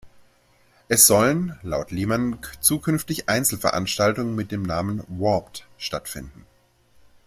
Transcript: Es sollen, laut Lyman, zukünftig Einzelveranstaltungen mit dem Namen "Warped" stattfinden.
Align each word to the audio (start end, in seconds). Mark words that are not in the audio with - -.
Es 0.87 1.05
sollen, 1.05 1.59
laut 1.61 1.91
Lyman, 1.91 2.39
zukünftig 2.59 3.29
Einzelveranstaltungen 3.29 4.33
mit 4.33 4.51
dem 4.51 4.63
Namen 4.63 5.03
"Warped" 5.07 5.67
stattfinden. 5.77 6.47